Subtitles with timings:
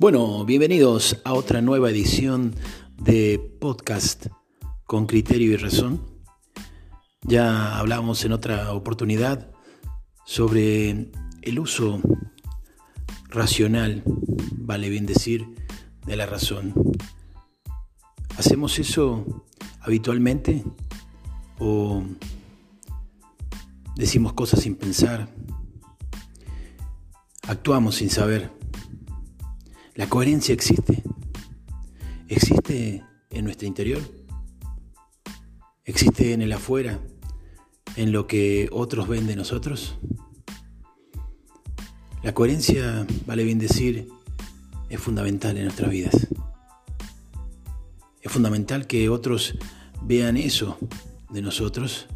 [0.00, 2.54] Bueno, bienvenidos a otra nueva edición
[3.02, 4.26] de podcast
[4.86, 6.00] con criterio y razón.
[7.22, 9.50] Ya hablamos en otra oportunidad
[10.24, 11.10] sobre
[11.42, 12.00] el uso
[13.28, 14.04] racional,
[14.52, 15.48] vale bien decir,
[16.06, 16.74] de la razón.
[18.36, 19.44] ¿Hacemos eso
[19.80, 20.62] habitualmente
[21.58, 22.04] o
[23.96, 25.28] decimos cosas sin pensar?
[27.48, 28.57] Actuamos sin saber.
[29.98, 31.02] La coherencia existe.
[32.28, 34.00] Existe en nuestro interior.
[35.84, 37.00] Existe en el afuera,
[37.96, 39.98] en lo que otros ven de nosotros.
[42.22, 44.06] La coherencia, vale bien decir,
[44.88, 46.28] es fundamental en nuestras vidas.
[48.22, 49.58] Es fundamental que otros
[50.02, 50.78] vean eso
[51.28, 52.06] de nosotros